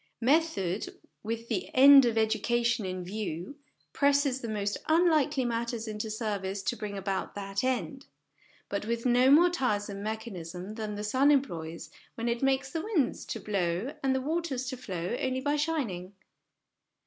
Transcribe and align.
Method, 0.21 0.97
with 1.21 1.47
the 1.47 1.69
end 1.75 2.05
of 2.05 2.17
education 2.17 2.87
in 2.87 3.03
view, 3.03 3.57
presses 3.93 4.41
the 4.41 4.47
most 4.49 4.77
unlikely 4.87 5.45
matters 5.45 5.87
into 5.87 6.09
service 6.09 6.63
to 6.63 6.75
bring 6.75 6.97
about 6.97 7.35
that 7.35 7.63
end; 7.63 8.07
but 8.67 8.83
with 8.87 9.05
no 9.05 9.29
more 9.29 9.51
tiresome 9.51 10.01
mechanism 10.01 10.73
than 10.73 10.95
the 10.95 11.03
sun 11.03 11.29
employs 11.29 11.91
when 12.15 12.27
it 12.27 12.41
makes 12.41 12.71
the 12.71 12.81
winds 12.81 13.25
to 13.25 13.39
blow 13.39 13.93
and 14.01 14.15
the 14.15 14.21
waters 14.21 14.65
to 14.65 14.75
flow 14.75 15.15
only 15.21 15.39
by 15.39 15.55
shining. 15.55 16.13